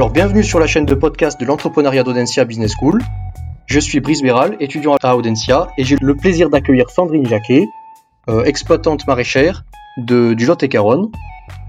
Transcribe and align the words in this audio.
Alors 0.00 0.12
bienvenue 0.12 0.42
sur 0.42 0.58
la 0.58 0.66
chaîne 0.66 0.86
de 0.86 0.94
podcast 0.94 1.38
de 1.38 1.44
l'entrepreneuriat 1.44 2.04
d'Audencia 2.04 2.46
Business 2.46 2.72
School. 2.72 3.02
Je 3.66 3.78
suis 3.78 4.00
Brice 4.00 4.22
Béral, 4.22 4.56
étudiant 4.58 4.96
à 5.02 5.14
Audencia, 5.14 5.68
et 5.76 5.84
j'ai 5.84 5.96
le 6.00 6.16
plaisir 6.16 6.48
d'accueillir 6.48 6.88
Sandrine 6.88 7.26
Jacquet, 7.26 7.68
euh, 8.30 8.42
exploitante 8.44 9.06
maraîchère 9.06 9.62
de, 9.98 10.32
du 10.32 10.46
Lot-et-Garonne, 10.46 11.10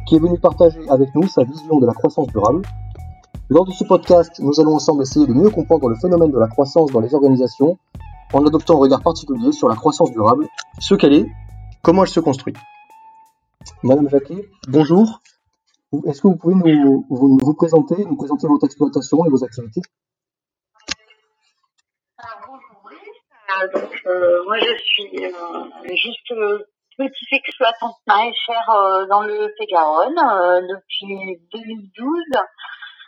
qui 0.07 0.15
est 0.15 0.19
venue 0.19 0.39
partager 0.39 0.79
avec 0.89 1.13
nous 1.13 1.27
sa 1.27 1.43
vision 1.43 1.77
de 1.77 1.85
la 1.85 1.91
croissance 1.91 2.27
durable. 2.27 2.61
Lors 3.49 3.65
de 3.65 3.73
ce 3.73 3.83
podcast, 3.83 4.39
nous 4.39 4.61
allons 4.61 4.75
ensemble 4.75 5.01
essayer 5.01 5.27
de 5.27 5.33
mieux 5.33 5.49
comprendre 5.49 5.89
le 5.89 5.95
phénomène 5.95 6.31
de 6.31 6.39
la 6.39 6.47
croissance 6.47 6.89
dans 6.93 7.01
les 7.01 7.13
organisations 7.13 7.77
en 8.31 8.45
adoptant 8.45 8.75
un 8.75 8.79
regard 8.79 9.01
particulier 9.01 9.51
sur 9.51 9.67
la 9.67 9.75
croissance 9.75 10.09
durable, 10.13 10.47
ce 10.79 10.95
qu'elle 10.95 11.15
est, 11.15 11.25
comment 11.81 12.03
elle 12.03 12.09
se 12.09 12.21
construit. 12.21 12.53
Madame 13.83 14.07
Jacquet, 14.07 14.47
bonjour. 14.69 15.19
Est-ce 16.07 16.21
que 16.21 16.27
vous 16.27 16.37
pouvez 16.37 16.55
nous, 16.55 17.05
vous, 17.09 17.37
vous 17.41 17.53
présenter, 17.53 18.05
nous 18.05 18.15
présenter 18.15 18.47
votre 18.47 18.65
exploitation 18.65 19.25
et 19.25 19.29
vos 19.29 19.43
activités? 19.43 19.81
Bonjour 22.47 22.89
euh, 24.05 24.43
moi 24.45 24.57
je 24.59 24.77
suis 24.81 25.25
euh, 25.25 25.65
juste 25.93 26.31
euh, 26.31 26.59
petite 26.97 27.33
exploitante 27.33 27.95
maraîchère 28.07 28.69
euh, 28.69 29.05
dans 29.07 29.23
le 29.23 29.53
Garonne 29.69 30.17
euh, 30.17 30.61
depuis 30.61 31.37
2012 31.51 32.23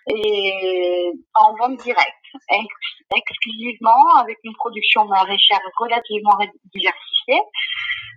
et 0.08 1.12
en 1.36 1.56
vente 1.56 1.78
directe, 1.80 2.26
ex- 2.50 3.06
exclusivement 3.16 4.16
avec 4.18 4.38
une 4.44 4.54
production 4.56 5.06
maraîchère 5.06 5.62
relativement 5.78 6.38
diversifiée 6.74 7.40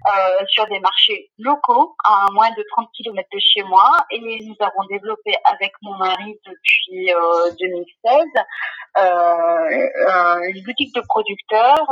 euh, 0.07 0.45
sur 0.49 0.67
des 0.67 0.79
marchés 0.79 1.31
locaux 1.39 1.97
à 2.05 2.27
moins 2.33 2.51
de 2.51 2.65
30 2.71 2.89
km 2.97 3.29
de 3.33 3.39
chez 3.41 3.63
moi 3.65 3.91
et 4.11 4.21
nous 4.21 4.55
avons 4.61 4.87
développé 4.89 5.35
avec 5.45 5.73
mon 5.83 5.97
mari 5.97 6.39
depuis 6.47 7.13
euh, 7.13 7.51
2016 7.59 8.25
euh, 8.99 9.01
euh, 9.01 10.53
une 10.55 10.63
boutique 10.65 10.95
de 10.95 11.01
producteurs 11.09 11.87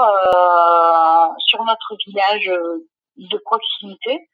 sur 1.47 1.65
notre 1.65 1.97
village 2.07 2.51
de 3.17 3.39
proximité 3.45 4.29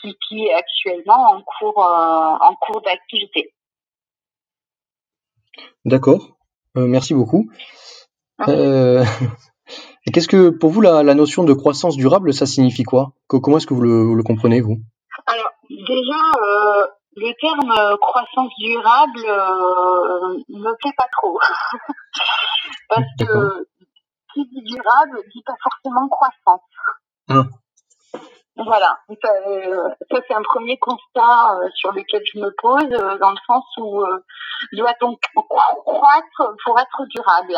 qui, 0.00 0.16
qui 0.28 0.46
est 0.46 0.54
actuellement 0.54 1.30
en 1.30 1.42
cours 1.42 1.78
en 1.78 2.54
cours 2.56 2.82
d'activité. 2.82 3.54
D'accord, 5.84 6.36
merci 6.74 7.14
beaucoup. 7.14 7.48
Euh, 8.48 9.04
et 10.06 10.10
qu'est-ce 10.12 10.28
que 10.28 10.50
pour 10.50 10.70
vous 10.70 10.80
la, 10.80 11.02
la 11.02 11.14
notion 11.14 11.44
de 11.44 11.52
croissance 11.52 11.96
durable, 11.96 12.32
ça 12.32 12.46
signifie 12.46 12.84
quoi? 12.84 13.12
Co- 13.26 13.40
Comment 13.40 13.58
est-ce 13.58 13.66
que 13.66 13.74
vous 13.74 13.82
le, 13.82 14.02
vous 14.02 14.14
le 14.14 14.22
comprenez 14.22 14.60
vous? 14.60 14.76
Alors 15.26 15.50
déjà, 15.68 16.20
euh, 16.42 16.86
le 17.16 17.32
terme 17.40 17.70
euh, 17.70 17.96
croissance 18.00 18.52
durable 18.58 19.24
euh, 19.28 20.36
ne 20.48 20.58
me 20.60 20.76
plaît 20.78 20.94
pas 20.96 21.06
trop. 21.12 21.38
Parce 22.88 23.06
que 23.18 23.66
qui 24.34 24.44
dit 24.48 24.62
durable 24.62 25.18
dit 25.34 25.42
pas 25.44 25.54
forcément 25.62 26.08
croissance. 26.08 26.60
Ah. 27.28 27.42
Voilà, 28.58 28.98
ça, 29.22 29.28
euh, 29.48 29.88
ça, 30.10 30.18
c'est 30.26 30.34
un 30.34 30.42
premier 30.42 30.78
constat 30.78 31.58
euh, 31.60 31.68
sur 31.74 31.92
lequel 31.92 32.22
je 32.32 32.38
me 32.40 32.50
pose, 32.62 32.84
euh, 32.90 33.18
dans 33.18 33.30
le 33.30 33.36
sens 33.46 33.64
où 33.78 34.02
doit-on 34.72 35.14
croître 35.84 36.54
pour 36.64 36.78
être 36.80 37.04
durable? 37.10 37.54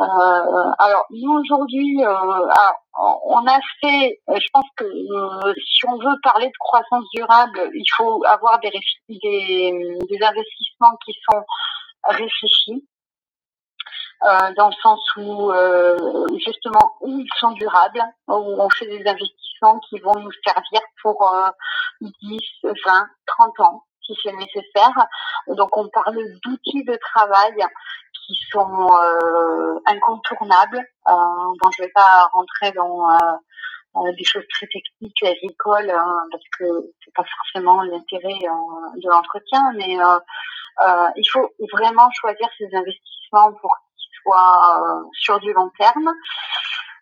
Alors 0.00 1.06
nous 1.10 1.32
aujourd'hui, 1.32 2.04
euh, 2.04 2.06
alors, 2.06 3.20
on 3.24 3.46
a 3.46 3.58
fait, 3.80 4.20
euh, 4.28 4.34
je 4.40 4.46
pense 4.52 4.66
que 4.76 4.84
euh, 4.84 5.54
si 5.56 5.86
on 5.88 5.98
veut 5.98 6.16
parler 6.22 6.46
de 6.46 6.58
croissance 6.58 7.04
durable, 7.14 7.70
il 7.74 7.86
faut 7.96 8.24
avoir 8.24 8.60
des, 8.60 8.70
des, 9.08 9.98
des 10.08 10.22
investissements 10.22 10.96
qui 11.04 11.12
sont 11.28 11.42
réfléchis 12.04 12.86
euh, 14.24 14.52
dans 14.56 14.68
le 14.68 14.74
sens 14.82 15.00
où 15.16 15.50
euh, 15.52 15.96
justement 16.44 16.96
où 17.00 17.18
ils 17.18 17.30
sont 17.38 17.52
durables, 17.52 18.02
où 18.28 18.32
on 18.32 18.68
fait 18.70 18.86
des 18.86 19.06
investissements 19.06 19.78
qui 19.88 19.98
vont 20.00 20.14
nous 20.16 20.32
servir 20.44 20.80
pour 21.02 21.32
euh, 21.32 21.48
10, 22.00 22.38
20, 22.62 23.06
30 23.26 23.60
ans 23.60 23.84
si 24.04 24.14
c'est 24.22 24.32
nécessaire. 24.32 25.06
Donc 25.48 25.76
on 25.76 25.88
parle 25.88 26.16
d'outils 26.42 26.84
de 26.84 26.98
travail 27.14 27.54
qui 28.28 28.38
sont 28.52 28.88
euh, 28.92 29.80
incontournables. 29.86 30.78
Euh, 31.08 31.12
bon, 31.60 31.70
je 31.76 31.82
vais 31.82 31.92
pas 31.94 32.28
rentrer 32.32 32.72
dans 32.72 33.10
euh, 33.10 34.12
des 34.16 34.24
choses 34.24 34.44
très 34.50 34.66
techniques 34.66 35.22
agricoles 35.22 35.90
hein, 35.90 36.22
parce 36.30 36.44
que 36.58 36.64
c'est 37.02 37.14
pas 37.14 37.24
forcément 37.24 37.82
l'intérêt 37.82 38.38
de 38.96 39.08
l'entretien, 39.08 39.72
mais 39.76 39.96
il 41.16 41.28
faut 41.32 41.50
vraiment 41.72 42.08
choisir 42.12 42.48
ses 42.58 42.68
investissements 42.76 43.52
pour 43.60 43.74
qu'ils 43.96 44.22
soient 44.22 45.02
sur 45.14 45.40
du 45.40 45.52
long 45.52 45.70
terme. 45.78 46.12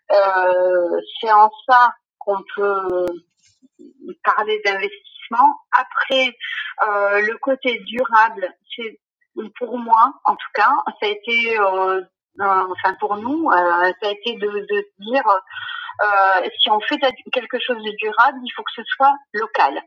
C'est 0.09 1.31
en 1.31 1.51
ça 1.67 1.93
qu'on 2.17 2.41
peut 2.55 3.05
parler 4.23 4.59
d'investissement. 4.65 5.55
Après, 5.71 6.35
le 6.81 7.37
côté 7.37 7.79
durable, 7.85 8.49
c'est 8.75 8.99
pour 9.57 9.77
moi, 9.77 10.13
en 10.25 10.35
tout 10.35 10.51
cas, 10.53 10.71
ça 10.99 11.07
a 11.07 11.07
été, 11.07 11.59
euh, 11.59 12.01
euh, 12.01 12.03
enfin 12.39 12.95
pour 12.99 13.17
nous, 13.17 13.49
euh, 13.49 13.91
ça 14.01 14.09
a 14.09 14.11
été 14.11 14.35
de, 14.35 14.47
de 14.47 14.85
dire 14.99 15.23
euh, 16.03 16.49
si 16.61 16.69
on 16.69 16.79
fait 16.81 16.99
quelque 17.31 17.59
chose 17.59 17.83
de 17.83 17.91
durable, 17.97 18.39
il 18.43 18.51
faut 18.55 18.63
que 18.63 18.71
ce 18.75 18.83
soit 18.95 19.13
local. 19.33 19.81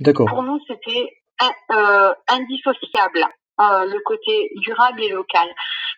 D'accord. 0.00 0.26
Pour 0.28 0.42
nous, 0.42 0.60
c'était 0.66 1.10
euh, 1.72 2.12
indissociable 2.28 3.26
euh, 3.60 3.84
le 3.86 4.00
côté 4.04 4.50
durable 4.56 5.02
et 5.02 5.10
local. 5.10 5.48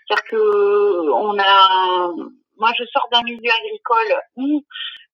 C'est-à-dire 0.06 0.25
que 0.31 1.11
on 1.12 1.38
a, 1.38 2.09
moi, 2.56 2.71
je 2.78 2.84
sors 2.93 3.09
d'un 3.12 3.22
milieu 3.22 3.50
agricole 3.50 4.21
où 4.37 4.65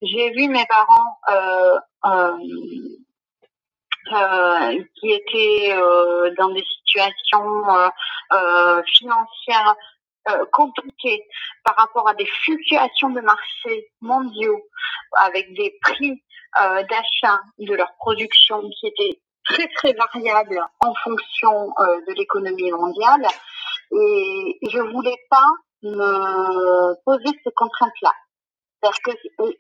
j'ai 0.03 0.31
vu 0.31 0.49
mes 0.49 0.67
parents 0.67 1.19
euh, 4.13 4.85
qui 4.95 5.11
étaient 5.11 5.73
euh, 5.73 6.33
dans 6.39 6.51
des 6.51 6.63
situations 6.63 7.65
euh, 8.33 8.83
financières 8.87 9.75
compliquées 10.53 11.23
par 11.65 11.77
rapport 11.77 12.09
à 12.09 12.15
des 12.15 12.27
fluctuations 12.27 13.11
de 13.11 13.21
marché 13.21 13.89
mondiaux 14.01 14.61
avec 15.23 15.55
des 15.55 15.79
prix 15.81 16.21
d'achat 16.59 17.41
de 17.61 17.73
leur 17.75 17.95
production 17.99 18.61
qui 18.71 18.89
étaient 18.89 19.21
très 19.45 19.69
très 19.69 19.93
variables 19.93 20.61
en 20.81 20.93
fonction 21.05 21.69
de 21.79 22.13
l'économie 22.15 22.73
mondiale. 22.73 23.25
Et 23.93 24.59
je 24.69 24.81
voulais 24.81 25.19
pas 25.31 25.49
me 25.85 27.05
poser 27.05 27.39
ces 27.45 27.53
contraintes 27.55 28.01
là 28.03 28.13
parce 28.81 28.99
que 28.99 29.11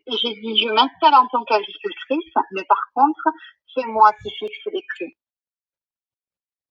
j'ai 0.08 0.34
dit 0.34 0.58
je 0.64 0.72
m'installe 0.72 1.14
en 1.14 1.26
tant 1.28 1.44
qu'agricultrice 1.44 2.34
mais 2.52 2.64
par 2.64 2.82
contre 2.94 3.28
c'est 3.76 3.86
moi 3.86 4.12
qui 4.22 4.30
fixe 4.30 4.66
les 4.72 4.84
prix 4.96 5.16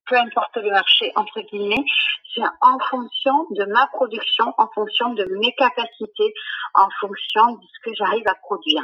peu 0.07 0.17
importe 0.17 0.57
le 0.57 0.71
marché 0.71 1.11
entre 1.15 1.41
guillemets 1.41 1.85
c'est 2.33 2.41
en 2.61 2.79
fonction 2.89 3.47
de 3.51 3.65
ma 3.65 3.87
production 3.87 4.53
en 4.57 4.67
fonction 4.73 5.13
de 5.13 5.25
mes 5.39 5.53
capacités 5.53 6.33
en 6.73 6.89
fonction 6.99 7.53
de 7.53 7.65
ce 7.73 7.89
que 7.89 7.95
j'arrive 7.95 8.27
à 8.27 8.35
produire 8.35 8.83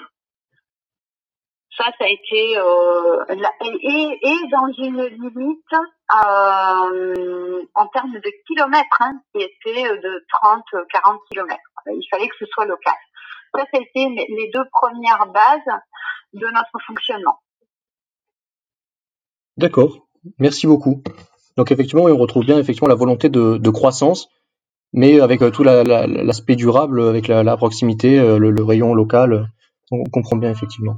ça, 1.77 1.85
ça 1.97 2.03
a 2.03 2.07
été 2.07 2.57
euh, 2.57 3.25
et, 3.29 4.37
dans 4.51 4.67
une 4.77 5.03
limite 5.05 5.73
euh, 5.73 7.65
en 7.73 7.87
termes 7.87 8.13
de 8.13 8.31
kilomètres, 8.45 8.97
hein, 8.99 9.13
qui 9.33 9.41
était 9.41 9.97
de 9.97 10.25
30-40 10.43 11.17
kilomètres. 11.31 11.61
Il 11.87 12.05
fallait 12.11 12.27
que 12.27 12.35
ce 12.39 12.45
soit 12.47 12.65
local. 12.65 12.93
Ça, 13.55 13.61
ça 13.71 13.77
a 13.77 13.81
été 13.81 14.09
les 14.09 14.51
deux 14.53 14.65
premières 14.71 15.27
bases 15.27 15.79
de 16.33 16.45
notre 16.47 16.79
fonctionnement. 16.85 17.39
D'accord. 19.61 20.07
Merci 20.39 20.65
beaucoup. 20.65 21.03
Donc 21.55 21.71
effectivement, 21.71 22.05
on 22.05 22.17
retrouve 22.17 22.45
bien 22.45 22.57
effectivement 22.57 22.89
la 22.89 22.95
volonté 22.95 23.29
de, 23.29 23.69
croissance, 23.69 24.27
mais 24.91 25.19
avec 25.19 25.43
euh, 25.43 25.51
tout 25.51 25.63
l'aspect 25.63 25.83
la, 25.85 26.23
la, 26.23 26.55
durable, 26.55 27.01
avec 27.01 27.27
la, 27.27 27.57
proximité, 27.57 28.17
euh, 28.17 28.39
le, 28.39 28.63
rayon 28.63 28.95
local. 28.95 29.51
On 29.91 30.03
comprend 30.05 30.37
bien 30.37 30.49
effectivement. 30.49 30.95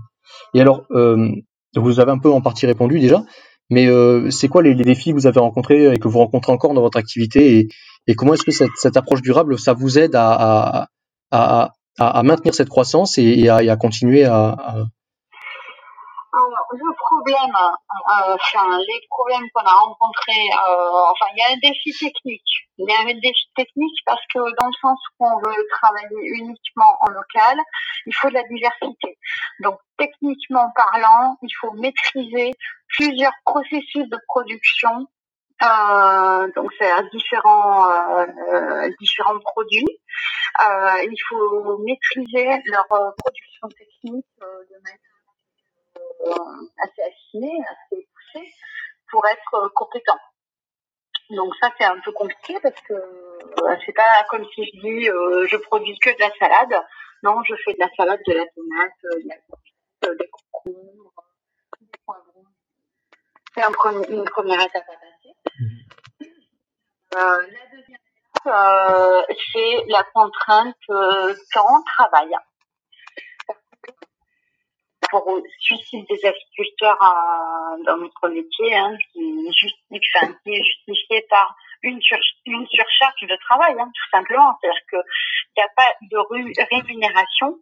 Et 0.54 0.62
alors, 0.62 0.86
euh, 0.92 1.30
vous 1.76 2.00
avez 2.00 2.12
un 2.12 2.20
peu 2.20 2.32
en 2.32 2.40
partie 2.40 2.66
répondu 2.66 3.00
déjà, 3.00 3.26
mais 3.70 3.90
c'est 4.32 4.48
quoi 4.48 4.62
les, 4.62 4.76
défis 4.76 5.10
que 5.10 5.16
vous 5.16 5.28
avez 5.28 5.42
rencontrés 5.42 5.92
et 5.94 5.98
que 5.98 6.08
vous 6.08 6.20
rencontrez 6.20 6.54
encore 6.54 6.74
dans 6.74 6.82
votre 6.82 6.98
activité 6.98 7.68
et, 8.08 8.16
comment 8.16 8.34
est-ce 8.34 8.44
que 8.44 8.52
cette, 8.52 8.96
approche 8.96 9.22
durable, 9.22 9.60
ça 9.60 9.74
vous 9.74 10.00
aide 10.00 10.14
à, 10.16 10.88
maintenir 12.00 12.54
cette 12.54 12.70
croissance 12.70 13.18
et, 13.18 13.50
à, 13.50 13.76
continuer 13.76 14.24
à, 14.24 14.86
euh, 17.32 18.78
les 18.88 19.02
problèmes 19.10 19.48
qu'on 19.54 19.66
a 19.66 19.74
rencontrés, 19.74 20.48
euh, 20.54 21.12
enfin, 21.12 21.26
il 21.34 21.40
y 21.40 21.42
a 21.42 21.54
un 21.54 21.60
défi 21.62 21.92
technique. 21.92 22.42
Il 22.78 22.90
y 22.90 22.94
a 22.94 23.02
un 23.02 23.20
défi 23.20 23.48
technique 23.56 23.98
parce 24.06 24.22
que 24.34 24.40
dans 24.40 24.68
le 24.68 24.74
sens 24.82 25.00
où 25.20 25.28
on 25.28 25.38
veut 25.38 25.66
travailler 25.72 26.28
uniquement 26.38 26.98
en 27.02 27.10
local, 27.10 27.58
il 28.06 28.14
faut 28.16 28.30
de 28.30 28.34
la 28.34 28.44
diversité. 28.44 29.18
Donc 29.62 29.80
techniquement 29.98 30.72
parlant, 30.76 31.38
il 31.42 31.52
faut 31.62 31.72
maîtriser 31.74 32.52
plusieurs 32.88 33.34
processus 33.46 34.10
de 34.10 34.18
production. 34.28 35.08
Euh, 35.62 36.52
donc 36.56 36.72
c'est 36.80 36.92
différents 37.12 37.90
euh, 37.90 38.90
différents 39.00 39.40
produits. 39.40 40.00
Il 40.60 41.18
faut 41.30 41.78
maîtriser 41.80 42.62
leur 42.66 42.88
production 42.88 43.68
technique 43.70 44.26
de 44.40 44.76
manière 44.84 45.13
assez 46.32 47.02
affinée, 47.02 47.60
assez 47.70 48.08
poussée 48.14 48.54
pour 49.10 49.26
être 49.28 49.72
compétent. 49.76 50.20
Donc 51.30 51.54
ça 51.62 51.72
c'est 51.78 51.86
un 51.86 52.00
peu 52.00 52.12
compliqué 52.12 52.58
parce 52.62 52.80
que 52.82 52.94
euh, 52.94 53.76
c'est 53.86 53.94
pas 53.94 54.26
comme 54.30 54.46
si 54.54 54.66
je 54.66 54.80
dis 54.82 55.10
euh, 55.10 55.48
je 55.48 55.58
produis 55.58 55.98
que 56.00 56.10
de 56.10 56.20
la 56.20 56.32
salade. 56.38 56.84
Non, 57.24 57.42
je 57.44 57.56
fais 57.64 57.74
de 57.74 57.80
la 57.80 57.90
salade, 57.96 58.20
de 58.28 58.34
la 58.34 58.46
tomate, 58.48 58.92
euh, 59.06 59.24
de 59.24 59.30
la 59.30 60.16
des 60.16 60.30
concombres, 60.30 61.14
des 61.80 61.88
poivrons. 62.06 62.46
C'est 63.56 63.64
un 63.64 63.72
premier, 63.72 64.06
une 64.10 64.26
première 64.26 64.60
étape 64.60 64.84
à 64.90 64.94
passer. 64.94 65.34
Mhm. 65.60 66.28
Euh, 67.16 67.48
la 67.48 67.66
deuxième 67.72 67.98
étape, 68.36 69.26
c'est 69.54 69.84
la 69.88 70.04
contrainte 70.14 70.76
temps-travail 71.54 72.36
pour 75.22 75.40
suicide 75.60 76.06
des 76.10 76.26
agriculteurs 76.26 76.98
dans 77.86 77.98
notre 77.98 78.30
métier, 78.30 78.76
hein, 78.76 78.98
qui, 79.12 79.20
est 79.22 80.64
justifié 80.64 81.26
par 81.30 81.56
une, 81.84 82.02
sur, 82.02 82.18
une 82.48 82.66
surcharge 82.68 83.22
de 83.22 83.38
travail, 83.48 83.76
hein, 83.80 83.92
tout 83.94 84.18
simplement. 84.18 84.58
C'est-à-dire 84.60 84.82
qu'il 84.90 85.04
n'y 85.58 85.64
a 85.64 85.70
pas 85.76 85.94
de 86.02 86.76
rémunération 86.76 87.60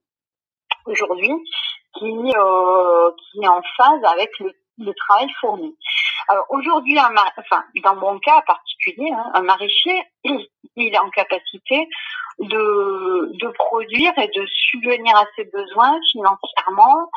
aujourd'hui 0.86 1.33
qui, 1.98 2.33
euh, 2.38 3.12
qui 3.18 3.44
est 3.44 3.48
en 3.48 3.62
phase 3.77 4.04
avec 4.06 4.31
le, 4.39 4.54
travail 5.07 5.27
fourni. 5.39 5.77
Alors 6.27 6.45
aujourd'hui, 6.50 6.95
dans 7.83 7.95
mon 7.95 8.18
cas 8.19 8.42
particulier, 8.42 9.12
hein, 9.12 9.31
un 9.36 9.42
maraîcher, 9.42 10.01
il, 10.24 10.47
il 10.75 10.94
est 10.94 11.00
en 11.00 11.09
capacité 11.09 11.88
de, 12.39 13.31
de 13.38 13.47
produire 13.50 14.12
et 14.18 14.27
de 14.27 14.45
subvenir 14.47 15.15
à 15.15 15.25
ses 15.36 15.45
besoins 15.45 16.00
financièrement 16.12 17.09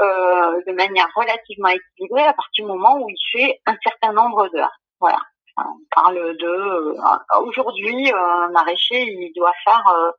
de 0.00 0.72
manière 0.72 1.08
relativement 1.14 1.68
équilibrée 1.68 2.24
à 2.24 2.32
partir 2.32 2.64
du 2.64 2.70
moment 2.70 2.96
où 2.98 3.08
il 3.08 3.18
fait 3.32 3.60
un 3.66 3.76
certain 3.84 4.12
nombre 4.12 4.48
d'heures. 4.48 4.76
Voilà. 5.00 5.18
On 5.58 5.78
parle 5.94 6.36
de 6.36 6.46
euh, 6.46 7.40
aujourd'hui 7.40 8.10
euh, 8.10 8.16
un 8.16 8.48
maraîcher 8.50 9.02
il 9.02 9.32
doit 9.36 9.52
faire 9.64 9.86
euh, 9.88 10.12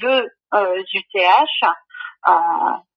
deux 0.00 0.28
UTH 0.94 1.66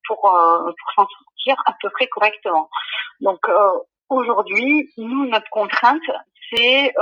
pour 0.08 0.22
pour 0.22 0.92
s'en 0.96 1.08
sortir 1.08 1.64
à 1.66 1.74
peu 1.82 1.90
près 1.90 2.08
correctement. 2.08 2.70
Donc 3.22 3.48
aujourd'hui 4.10 4.92
nous 4.98 5.26
notre 5.26 5.50
contrainte 5.50 6.02
c'est 6.52 6.94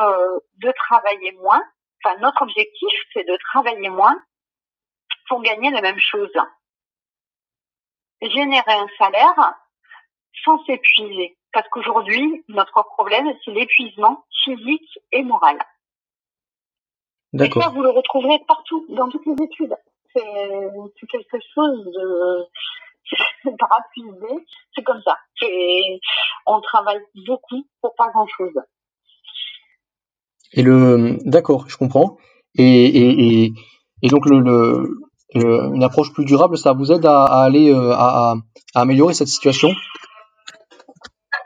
de 0.58 0.72
travailler 0.72 1.34
moins. 1.34 1.62
Enfin 2.04 2.16
notre 2.20 2.44
objectif 2.44 2.94
c'est 3.14 3.28
de 3.28 3.38
travailler 3.52 3.90
moins 3.90 4.16
pour 5.28 5.42
gagner 5.42 5.72
la 5.72 5.82
même 5.82 6.00
chose 6.00 6.32
générer 8.30 8.74
un 8.74 8.88
salaire 8.98 9.56
sans 10.44 10.64
s'épuiser. 10.66 11.38
Parce 11.52 11.68
qu'aujourd'hui, 11.70 12.44
notre 12.50 12.84
problème, 12.84 13.32
c'est 13.44 13.52
l'épuisement 13.52 14.26
physique 14.44 15.00
et 15.12 15.24
moral. 15.24 15.58
Et 17.40 17.50
ça, 17.50 17.70
vous 17.70 17.82
le 17.82 17.90
retrouverez 17.90 18.40
partout, 18.48 18.86
dans 18.90 19.10
toutes 19.10 19.26
les 19.26 19.44
études. 19.44 19.76
C'est 20.14 21.08
quelque 21.10 21.38
chose 21.54 21.86
de 21.86 22.48
c'est 24.76 24.84
comme 24.84 25.02
ça. 25.04 25.18
On 26.46 26.62
travaille 26.62 27.02
beaucoup 27.28 27.66
pour 27.82 27.96
pas 27.96 28.10
grand-chose. 28.10 28.54
Et 30.54 30.62
le, 30.62 31.18
d'accord, 31.26 31.68
je 31.68 31.78
comprends. 31.78 32.18
Et, 32.56 32.64
et, 32.64 33.44
et, 33.46 33.54
et 34.04 34.08
donc 34.08 34.28
le, 34.28 34.40
le, 34.40 35.00
une 35.36 35.84
approche 35.84 36.14
plus 36.14 36.26
durable, 36.26 36.58
ça 36.58 36.74
vous 36.74 36.92
aide 36.92 37.06
à, 37.06 37.26
aller 37.26 37.74
euh, 37.74 37.92
à, 37.94 38.36
améliorer 38.76 39.14
cette 39.14 39.28
situation? 39.28 39.70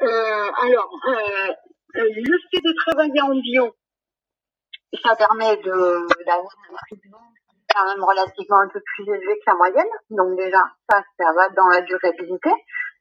Euh, 0.02 0.48
Alors, 0.62 0.90
euh, 1.08 1.54
le 1.94 2.38
fait 2.52 2.62
de 2.62 2.74
travailler 2.86 3.22
en 3.22 3.36
bio, 3.36 3.76
ça 5.04 5.16
permet 5.16 5.58
d'avoir 5.58 6.52
quand 7.74 7.86
même 7.86 8.04
relativement 8.04 8.60
un 8.60 8.70
peu 8.70 8.80
plus 8.80 9.04
élevé 9.04 9.36
que 9.36 9.44
la 9.48 9.56
moyenne. 9.56 9.92
Donc 10.10 10.38
déjà, 10.38 10.64
ça, 10.90 11.04
ça 11.20 11.34
va 11.34 11.50
dans 11.50 11.68
la 11.68 11.82
durabilité. 11.82 12.50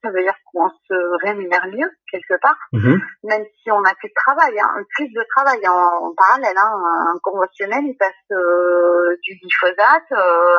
Ça 0.06 0.12
veut 0.12 0.22
dire 0.22 0.36
qu'on 0.52 0.68
se 0.68 1.26
rémunère 1.26 1.66
mieux 1.66 1.90
quelque 2.12 2.38
part, 2.40 2.56
mhm. 2.72 3.00
même 3.24 3.44
si 3.60 3.72
on 3.72 3.82
a 3.82 3.94
plus 3.94 4.08
de 4.08 4.14
travail, 4.14 4.60
hein, 4.60 4.70
plus 4.94 5.08
de 5.08 5.24
travail 5.34 5.66
en, 5.66 6.14
parallèle. 6.14 6.56
Hein, 6.56 7.12
un 7.12 7.18
conventionnel, 7.22 7.82
il 7.84 7.96
passe 7.96 8.12
euh, 8.30 9.16
du 9.22 9.36
glyphosate, 9.40 10.12
euh, 10.12 10.58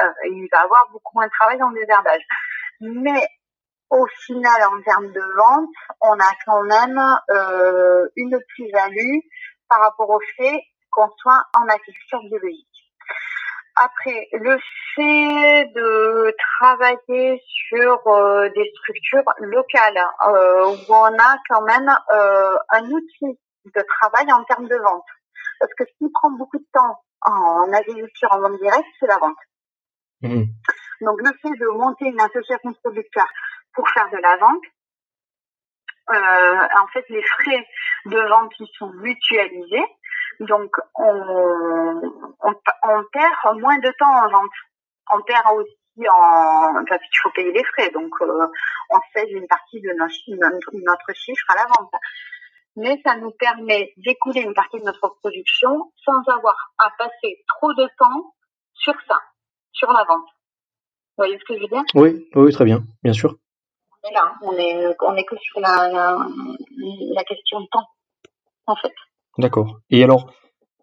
euh, 0.00 0.12
il 0.24 0.48
va 0.50 0.62
avoir 0.62 0.88
beaucoup 0.92 1.12
moins 1.14 1.26
de 1.26 1.32
travail 1.38 1.58
dans 1.58 1.68
le 1.68 1.78
désherbage. 1.78 2.22
Mais 2.80 3.24
au 3.90 4.06
final, 4.24 4.62
en 4.72 4.82
termes 4.82 5.12
de 5.12 5.20
vente, 5.36 5.70
on 6.00 6.14
a 6.14 6.32
quand 6.46 6.62
même 6.62 7.00
euh, 7.30 8.08
une 8.16 8.38
plus-value 8.54 9.18
par 9.68 9.80
rapport 9.80 10.10
au 10.10 10.20
fait 10.36 10.60
qu'on 10.90 11.08
soit 11.18 11.44
en 11.56 11.68
agriculture 11.68 12.20
biologique. 12.22 12.66
Après, 13.82 14.28
le 14.32 14.58
fait 14.94 15.64
de 15.74 16.36
travailler 16.58 17.42
sur 17.68 18.06
euh, 18.08 18.50
des 18.50 18.70
structures 18.76 19.24
locales 19.38 19.98
euh, 20.28 20.66
où 20.66 20.94
on 20.94 21.18
a 21.18 21.38
quand 21.48 21.62
même 21.62 21.88
euh, 22.12 22.58
un 22.68 22.84
outil 22.90 23.38
de 23.64 23.84
travail 24.00 24.30
en 24.34 24.44
termes 24.44 24.68
de 24.68 24.76
vente. 24.76 25.06
Parce 25.58 25.72
que 25.78 25.84
ce 25.84 25.92
qui 25.96 26.12
prend 26.12 26.30
beaucoup 26.32 26.58
de 26.58 26.66
temps 26.74 27.02
en 27.22 27.72
agriculture 27.72 28.28
en 28.32 28.40
vente 28.40 28.58
directe, 28.60 28.88
c'est 28.98 29.06
la 29.06 29.16
vente. 29.16 29.38
Mmh. 30.22 30.44
Donc 31.00 31.18
le 31.22 31.32
fait 31.40 31.56
de 31.58 31.78
monter 31.78 32.04
une 32.04 32.20
association 32.20 32.72
de 32.72 32.76
producteurs 32.82 33.30
pour 33.72 33.88
faire 33.88 34.10
de 34.10 34.18
la 34.18 34.36
vente, 34.36 34.64
en 36.10 36.86
fait 36.92 37.04
les 37.08 37.22
frais 37.22 37.66
de 38.06 38.28
vente 38.28 38.52
qui 38.52 38.66
sont 38.78 38.90
mutualisés, 38.92 39.86
donc, 40.40 40.70
on, 40.94 42.02
on, 42.40 42.54
on, 42.84 43.04
perd 43.12 43.60
moins 43.60 43.78
de 43.78 43.92
temps 43.98 44.24
en 44.24 44.30
vente. 44.30 44.50
On 45.12 45.20
perd 45.22 45.46
aussi 45.54 46.08
en, 46.08 46.84
parce 46.88 47.02
qu'il 47.02 47.20
faut 47.22 47.30
payer 47.30 47.52
les 47.52 47.64
frais. 47.64 47.90
Donc, 47.90 48.10
euh, 48.22 48.46
on 48.90 48.98
cède 49.14 49.30
une 49.30 49.46
partie 49.46 49.80
de 49.80 49.90
notre, 49.98 50.70
notre 50.72 51.14
chiffre 51.14 51.44
à 51.50 51.56
la 51.56 51.66
vente. 51.66 51.92
Mais 52.76 53.00
ça 53.04 53.16
nous 53.16 53.32
permet 53.32 53.92
d'écouler 53.98 54.40
une 54.40 54.54
partie 54.54 54.78
de 54.78 54.84
notre 54.84 55.08
production 55.20 55.92
sans 56.04 56.32
avoir 56.32 56.56
à 56.78 56.90
passer 56.96 57.44
trop 57.58 57.74
de 57.74 57.86
temps 57.98 58.34
sur 58.72 58.94
ça, 59.06 59.18
sur 59.72 59.92
la 59.92 60.04
vente. 60.04 60.24
Vous 60.24 61.24
voyez 61.26 61.38
ce 61.38 61.44
que 61.44 61.56
je 61.56 61.60
veux 61.60 61.68
dire? 61.68 61.82
Oui, 61.94 62.28
oui, 62.34 62.52
très 62.52 62.64
bien, 62.64 62.82
bien 63.02 63.12
sûr. 63.12 63.34
là, 64.10 64.34
on 64.40 64.52
est, 64.52 64.96
on 65.00 65.14
est 65.16 65.24
que 65.24 65.36
sur 65.36 65.60
la, 65.60 65.88
la, 65.88 66.16
la 67.14 67.24
question 67.24 67.60
de 67.60 67.66
temps, 67.66 67.88
en 68.66 68.76
fait. 68.76 68.94
D'accord. 69.36 69.80
Et 69.90 70.02
alors, 70.02 70.32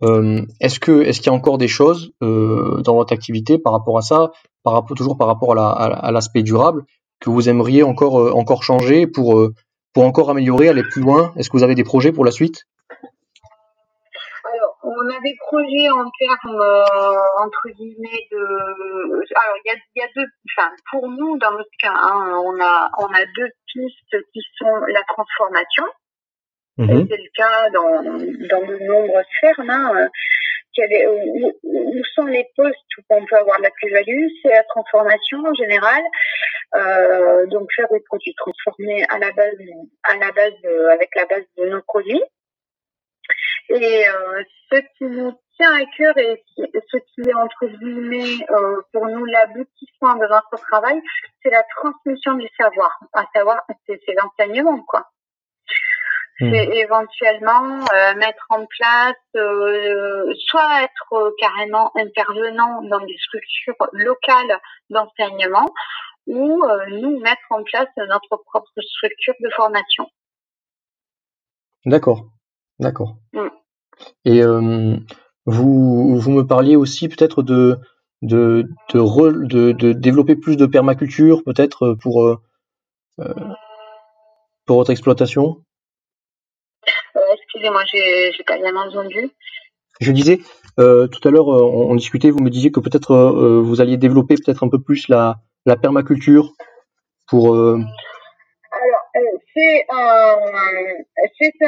est-ce 0.02 0.80
que 0.80 1.02
est-ce 1.02 1.20
qu'il 1.20 1.32
y 1.32 1.36
a 1.36 1.38
encore 1.38 1.58
des 1.58 1.68
choses 1.68 2.12
euh, 2.22 2.82
dans 2.84 2.96
votre 2.96 3.14
activité 3.14 3.58
par 3.58 3.74
rapport 3.74 3.98
à 3.98 4.02
ça, 4.02 4.32
par 4.64 4.74
rapport 4.74 4.96
toujours 4.96 5.18
par 5.18 5.28
rapport 5.28 5.58
à 5.58 6.12
l'aspect 6.12 6.44
durable 6.44 6.86
que 7.20 7.30
vous 7.30 7.50
aimeriez 7.50 7.84
encore 7.84 8.20
euh, 8.20 8.32
encore 8.32 8.64
changer 8.64 9.08
pour 9.08 9.50
pour 9.94 10.04
encore 10.04 10.30
améliorer, 10.30 10.70
aller 10.70 10.84
plus 10.84 11.02
loin? 11.02 11.34
Est-ce 11.36 11.50
que 11.50 11.58
vous 11.58 11.64
avez 11.64 11.76
des 11.76 11.84
projets 11.84 12.12
pour 12.12 12.26
la 12.26 12.32
suite? 12.32 12.66
Alors, 14.46 14.78
on 14.84 15.10
a 15.10 15.20
des 15.22 15.36
projets 15.40 15.90
en 15.90 16.06
termes 16.20 16.64
entre 17.40 17.70
guillemets 17.76 18.28
de. 18.32 18.38
Alors, 18.38 19.58
il 19.66 19.68
y 19.68 19.72
a, 19.72 19.76
y 19.96 20.02
a, 20.02 20.08
deux. 20.16 20.28
Enfin, 20.56 20.70
pour 20.92 21.10
nous, 21.10 21.38
dans 21.40 21.52
notre 21.52 21.76
cas, 21.80 21.94
hein, 21.94 22.40
on 22.46 22.62
a 22.62 22.90
on 23.00 23.08
a 23.08 23.26
deux 23.36 23.50
pistes 23.74 24.24
qui 24.32 24.42
sont 24.60 24.76
la 24.94 25.02
transformation 25.08 25.86
Mhm. 26.78 27.08
C'est 27.10 27.18
le 27.18 27.30
cas 27.36 27.70
dans, 27.72 28.04
dans 28.04 28.68
de 28.68 28.78
nombreuses 28.86 29.26
fermes. 29.40 29.70
Hein. 29.70 30.10
Où, 30.80 31.54
où, 31.64 32.04
sont 32.14 32.26
les 32.26 32.48
postes 32.56 32.78
où 33.00 33.02
on 33.10 33.26
peut 33.26 33.36
avoir 33.36 33.58
de 33.58 33.64
la 33.64 33.72
plus-value 33.72 34.28
C'est 34.44 34.50
la 34.50 34.64
transformation 34.66 35.40
en 35.40 35.54
général. 35.56 36.04
Euh, 36.76 37.48
donc 37.48 37.68
faire 37.76 37.88
des 37.92 38.02
produits 38.02 38.36
transformés 38.36 39.04
à 39.10 39.18
la 39.18 39.32
base, 39.32 39.56
à 40.04 40.18
la 40.18 40.32
base 40.32 40.54
avec 40.92 41.10
la 41.16 41.26
base 41.26 41.46
de 41.58 41.70
nos 41.70 41.82
produits. 41.82 42.22
Et 43.70 44.08
euh, 44.08 44.44
ce 44.72 44.80
qui 44.98 45.06
nous 45.06 45.34
tient 45.58 45.74
à 45.74 45.86
cœur 45.98 46.18
et 46.18 46.44
ce 46.58 46.98
qui 46.98 47.30
est 47.30 47.34
entre 47.34 47.66
guillemets 47.66 48.46
euh, 48.50 48.82
pour 48.94 49.08
nous 49.08 49.26
l'aboutissement 49.26 50.16
de 50.16 50.28
notre 50.28 50.64
travail, 50.70 51.02
c'est 51.42 51.50
la 51.50 51.64
transmission 51.76 52.36
du 52.36 52.48
savoir. 52.60 52.98
À 53.14 53.26
savoir, 53.34 53.66
c'est 53.88 54.14
l'enseignement, 54.16 54.82
quoi. 54.88 55.08
Hmm. 56.40 56.52
c'est 56.54 56.68
éventuellement 56.78 57.80
euh, 57.92 58.14
mettre 58.16 58.46
en 58.50 58.64
place, 58.68 59.16
euh, 59.36 60.32
soit 60.46 60.84
être 60.84 61.14
euh, 61.14 61.32
carrément 61.40 61.92
intervenant 61.96 62.84
dans 62.84 63.00
des 63.00 63.18
structures 63.18 63.88
locales 63.94 64.60
d'enseignement, 64.92 65.66
ou 66.28 66.62
nous 66.90 67.20
mettre 67.22 67.42
en 67.50 67.64
place 67.64 67.88
notre 67.96 68.44
propre 68.46 68.70
structure 68.82 69.34
de 69.40 69.50
formation. 69.56 70.06
D'accord, 71.86 72.26
d'accord. 72.80 73.16
Mm. 73.32 73.48
Et 74.26 74.42
vous, 75.46 76.20
vous 76.20 76.32
me 76.32 76.42
parliez 76.42 76.76
aussi 76.76 77.08
peut-être 77.08 77.44
de, 77.44 77.80
de, 78.22 78.68
de, 78.94 79.72
de, 79.72 79.94
développer 79.94 80.36
plus 80.36 80.58
de 80.58 80.66
permaculture, 80.66 81.44
peut-être 81.46 81.96
pour, 82.02 82.42
pour 84.66 84.76
votre 84.76 84.92
exploitation? 84.92 85.64
Excusez-moi, 87.58 87.84
j'ai 87.92 88.44
pas 88.46 88.58
bien 88.58 88.76
entendu. 88.76 89.32
Je 90.00 90.12
disais, 90.12 90.42
euh, 90.80 91.08
tout 91.08 91.28
à 91.28 91.32
l'heure, 91.32 91.52
euh, 91.52 91.64
on, 91.64 91.96
discutait, 91.96 92.30
vous 92.30 92.38
me 92.40 92.52
disiez 92.52 92.72
que 92.72 92.80
peut-être 92.80 93.16
euh, 93.16 93.62
vous 93.64 93.82
alliez 93.82 93.98
développer 93.98 94.36
peut-être 94.36 94.64
un 94.64 94.70
peu 94.70 94.80
plus 94.80 95.08
la, 95.08 95.38
la 95.66 95.76
permaculture 95.76 96.54
pour. 97.28 97.56
Alors, 97.56 97.84
c'est 99.56 99.86
un, 99.90 100.36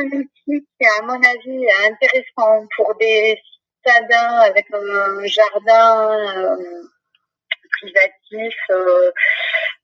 outil 0.06 0.30
qui, 0.46 0.86
à 0.86 1.02
mon 1.02 1.16
avis, 1.16 1.64
est 1.64 1.92
intéressant 1.92 2.68
pour 2.78 2.94
des 3.00 3.42
stadins 3.82 4.42
avec 4.42 4.68
un 4.72 5.26
jardin 5.26 6.56
privatif. 7.82 8.56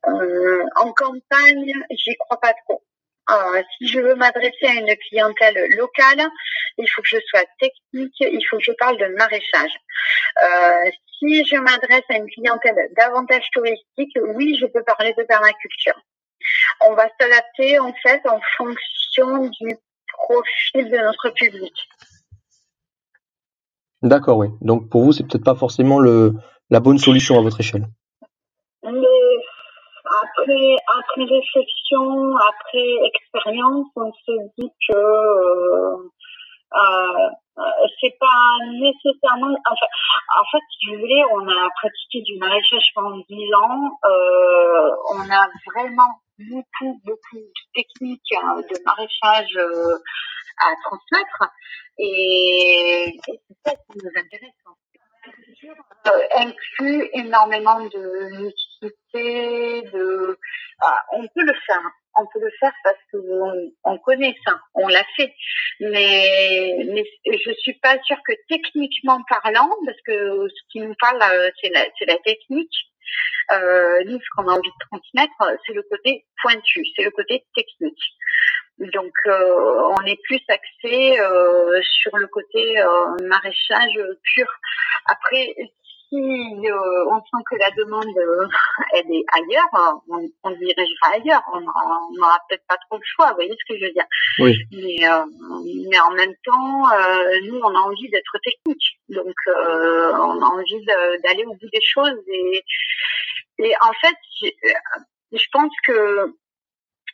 en 0.03 0.93
campagne, 0.93 1.73
j'y 1.89 2.15
crois 2.19 2.39
pas 2.39 2.53
trop. 2.67 2.83
Euh, 3.31 3.63
si 3.77 3.87
je 3.87 3.99
veux 3.99 4.15
m'adresser 4.15 4.67
à 4.67 4.73
une 4.73 4.95
clientèle 5.09 5.57
locale, 5.75 6.29
il 6.77 6.87
faut 6.87 7.01
que 7.01 7.07
je 7.07 7.17
sois 7.27 7.43
technique, 7.59 8.13
il 8.19 8.45
faut 8.49 8.57
que 8.57 8.63
je 8.63 8.71
parle 8.73 8.97
de 8.97 9.07
maraîchage. 9.17 9.71
Euh, 10.43 10.91
si 11.17 11.43
je 11.45 11.55
m'adresse 11.55 12.03
à 12.09 12.17
une 12.17 12.29
clientèle 12.29 12.75
davantage 12.95 13.49
touristique, 13.51 14.17
oui, 14.35 14.57
je 14.59 14.67
peux 14.67 14.83
parler 14.83 15.13
de 15.17 15.23
permaculture. 15.23 15.99
On 16.81 16.93
va 16.93 17.07
s'adapter 17.19 17.79
en 17.79 17.93
fait 17.93 18.21
en 18.27 18.39
fonction 18.57 19.47
du 19.47 19.75
profil 20.07 20.89
de 20.91 20.97
notre 20.97 21.29
public. 21.29 21.73
D'accord, 24.03 24.37
oui. 24.37 24.49
Donc 24.61 24.89
pour 24.89 25.03
vous, 25.03 25.13
c'est 25.13 25.23
peut-être 25.23 25.43
pas 25.43 25.55
forcément 25.55 25.99
le, 25.99 26.33
la 26.69 26.79
bonne 26.79 26.99
solution 26.99 27.39
à 27.39 27.41
votre 27.41 27.59
échelle 27.59 27.87
après, 30.51 31.23
réflexion, 31.23 32.35
après 32.37 33.07
expérience, 33.13 33.87
on 33.95 34.11
se 34.11 34.31
dit 34.57 34.71
que 34.87 34.95
euh, 36.73 37.29
euh, 37.57 37.61
c'est 38.01 38.17
pas 38.19 38.57
nécessairement. 38.71 39.55
En 39.55 40.45
fait, 40.51 40.63
si 40.79 40.91
vous 40.91 40.99
voulez, 40.99 41.23
on 41.31 41.47
a 41.47 41.69
pratiqué 41.81 42.21
du 42.21 42.37
maraîchage 42.37 42.91
pendant 42.93 43.17
10 43.17 43.53
ans. 43.55 43.91
Euh, 44.05 44.89
on 45.13 45.21
a 45.21 45.47
vraiment 45.73 46.19
beaucoup, 46.37 47.01
beaucoup 47.05 47.37
de 47.37 47.61
techniques 47.73 48.33
hein, 48.41 48.57
de 48.57 48.83
maraîchage 48.85 49.57
à 50.59 50.73
transmettre. 50.83 51.53
Et, 51.97 53.17
et 53.27 53.39
c'est 53.47 53.57
ça 53.65 53.75
qui 53.75 53.97
nous 54.03 54.09
intéresse. 54.09 54.84
Euh, 56.07 56.27
inclut 56.37 57.09
énormément 57.13 57.79
de 57.79 58.29
lucidité, 58.37 59.81
de 59.91 60.37
ah, 60.81 61.03
on 61.13 61.21
peut 61.21 61.43
le 61.43 61.53
faire, 61.65 61.81
on 62.15 62.25
peut 62.27 62.39
le 62.39 62.51
faire 62.59 62.73
parce 62.83 62.99
que 63.11 63.17
on, 63.83 63.97
connaît 63.99 64.35
ça, 64.45 64.59
on 64.75 64.87
l'a 64.87 65.03
fait. 65.15 65.33
Mais 65.79 66.77
mais 66.89 67.03
je 67.25 67.51
suis 67.53 67.73
pas 67.79 67.97
sûre 68.03 68.19
que 68.27 68.33
techniquement 68.47 69.19
parlant, 69.27 69.69
parce 69.85 69.97
que 70.05 70.47
ce 70.47 70.61
qui 70.71 70.81
nous 70.81 70.93
parle 70.99 71.21
euh, 71.23 71.49
c'est 71.61 71.69
la 71.69 71.85
c'est 71.97 72.05
la 72.05 72.17
technique. 72.17 72.75
Euh, 73.51 74.03
nous, 74.05 74.19
ce 74.19 74.25
qu'on 74.35 74.47
a 74.47 74.53
envie 74.53 74.69
de 74.69 74.85
transmettre, 74.89 75.59
c'est 75.65 75.73
le 75.73 75.83
côté 75.83 76.25
pointu, 76.41 76.83
c'est 76.95 77.03
le 77.03 77.11
côté 77.11 77.45
technique. 77.55 78.01
Donc, 78.79 79.13
euh, 79.27 79.91
on 79.97 80.05
est 80.05 80.19
plus 80.23 80.41
axé 80.49 81.19
euh, 81.19 81.81
sur 81.81 82.17
le 82.17 82.27
côté 82.27 82.77
euh, 82.77 83.15
maraîchage 83.27 83.97
pur. 84.21 84.47
Après, 85.05 85.55
si 86.09 86.17
on 86.21 87.17
sent 87.19 87.43
que 87.49 87.55
la 87.57 87.71
demande 87.71 88.15
elle 88.93 89.11
est 89.11 89.25
ailleurs, 89.33 90.01
on, 90.07 90.27
on 90.43 90.51
dirigera 90.51 91.13
ailleurs. 91.13 91.41
On 91.53 91.61
n'aura 91.61 92.39
peut-être 92.47 92.65
pas 92.67 92.77
trop 92.89 92.97
le 92.97 93.03
choix. 93.03 93.29
Vous 93.29 93.35
voyez 93.35 93.55
ce 93.57 93.73
que 93.73 93.79
je 93.79 93.85
veux 93.85 93.91
dire 93.91 94.05
Oui. 94.39 94.55
Mais, 94.71 95.89
mais 95.89 95.99
en 95.99 96.11
même 96.11 96.33
temps, 96.43 96.83
nous, 97.43 97.59
on 97.59 97.75
a 97.75 97.79
envie 97.79 98.09
d'être 98.09 98.37
technique. 98.43 98.99
Donc, 99.09 99.35
on 99.47 100.41
a 100.41 100.45
envie 100.45 100.85
d'aller 101.23 101.45
au 101.45 101.55
bout 101.55 101.69
des 101.73 101.81
choses. 101.81 102.21
Et, 102.27 102.63
et 103.59 103.73
en 103.81 103.93
fait, 103.93 104.15
je 105.31 105.45
pense 105.51 105.73
que 105.85 105.91
euh, 105.91 106.27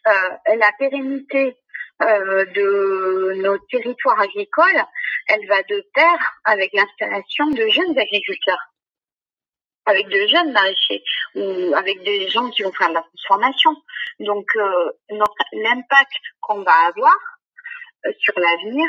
la 0.06 0.72
pérennité 0.78 1.58
euh, 2.02 2.46
de 2.46 3.42
nos 3.44 3.58
territoires 3.70 4.20
agricoles, 4.20 4.84
elle 5.28 5.48
va 5.48 5.62
de 5.62 5.86
pair 5.94 6.18
avec 6.46 6.72
l'installation 6.74 7.52
de 7.52 7.68
jeunes 7.68 7.98
agriculteurs, 7.98 8.74
avec 9.86 10.08
de 10.08 10.26
jeunes 10.26 10.52
maraîchers 10.52 11.04
ou 11.36 11.76
avec 11.76 12.02
des 12.04 12.28
gens 12.30 12.50
qui 12.50 12.64
vont 12.64 12.72
faire 12.72 12.90
de 12.90 12.96
la 12.96 13.02
transformation. 13.02 13.76
Donc 14.20 14.48
euh, 14.56 14.92
l'impact 15.54 16.12
qu'on 16.42 16.64
va 16.64 16.74
avoir 16.88 17.16
sur 18.18 18.34
l'avenir 18.40 18.88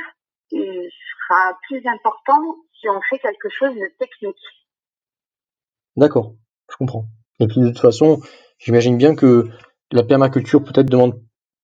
sera 0.50 1.58
plus 1.68 1.86
important 1.86 2.40
si 2.80 2.88
on 2.88 3.00
fait 3.10 3.18
quelque 3.18 3.50
chose 3.50 3.74
de 3.74 3.92
technique. 3.98 4.42
D'accord, 5.96 6.32
je 6.70 6.76
comprends. 6.76 7.04
Et 7.40 7.46
puis 7.46 7.60
de 7.60 7.68
toute 7.68 7.80
façon, 7.80 8.20
j'imagine 8.58 8.96
bien 8.96 9.14
que 9.14 9.50
la 9.92 10.02
permaculture 10.02 10.62
peut-être 10.62 10.88
demande 10.88 11.14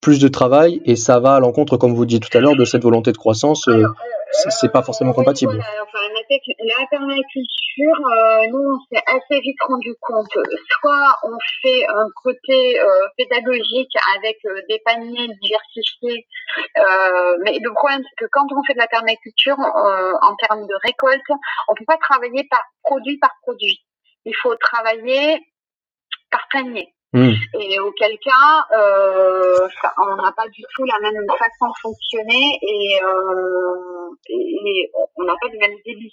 plus 0.01 0.21
de 0.21 0.29
travail 0.29 0.81
et 0.85 0.97
ça 0.97 1.19
va 1.19 1.35
à 1.35 1.41
l'encontre, 1.41 1.77
comme 1.77 1.95
vous 1.95 2.07
disiez 2.07 2.21
tout 2.21 2.37
à 2.37 2.41
l'heure, 2.41 2.57
de 2.57 2.65
cette 2.65 2.83
volonté 2.83 3.11
de 3.13 3.17
croissance. 3.17 3.67
Euh, 3.69 3.85
c'est 4.31 4.71
pas 4.71 4.83
forcément 4.83 5.13
compatible. 5.13 5.57
la 5.57 6.87
permaculture, 6.91 7.99
euh, 8.13 8.47
nous, 8.51 8.59
on 8.59 8.79
s'est 8.91 9.03
assez 9.07 9.41
vite 9.41 9.57
rendu 9.67 9.95
compte. 10.01 10.31
Soit 10.81 11.15
on 11.25 11.37
fait 11.63 11.87
un 11.89 12.07
côté 12.23 12.79
euh, 12.79 12.87
pédagogique 13.17 13.93
avec 14.17 14.37
des 14.69 14.81
paniers 14.85 15.29
diversifiés, 15.43 16.27
mais 17.45 17.59
le 17.59 17.73
problème, 17.75 18.03
c'est 18.03 18.25
que 18.25 18.31
quand 18.31 18.47
on 18.53 18.63
fait 18.65 18.75
de 18.75 18.79
la 18.79 18.89
permaculture, 18.89 19.59
en 19.59 20.37
termes 20.37 20.67
de 20.67 20.75
récolte, 20.87 21.23
on 21.69 21.75
peut 21.75 21.87
pas 21.87 21.99
travailler 21.99 22.47
par 22.49 22.63
produit 22.85 23.19
par 23.19 23.33
produit. 23.43 23.81
Il 24.25 24.35
faut 24.37 24.55
travailler 24.57 25.41
par 26.31 26.47
panier. 26.53 26.95
Hmm. 27.15 27.33
Et 27.59 27.81
auquel 27.81 28.19
cas, 28.19 28.67
euh, 28.77 29.67
on 29.97 30.17
n'a 30.17 30.33
pas 30.33 30.47
du 30.49 30.62
tout 30.75 30.85
la 30.85 31.00
même 31.00 31.25
façon 31.38 31.69
de 31.69 31.79
fonctionner 31.81 32.59
et, 32.61 33.03
euh, 33.03 34.11
on 35.17 35.25
n'a 35.25 35.35
pas 35.41 35.49
le 35.50 35.59
même 35.59 35.79
débit. 35.87 36.12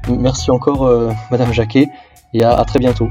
Merci 0.07 0.51
encore, 0.51 0.85
euh, 0.85 1.11
Madame 1.31 1.51
Jacquet, 1.51 1.89
et 2.33 2.43
à, 2.43 2.63
très 2.65 2.79
bientôt. 2.79 3.09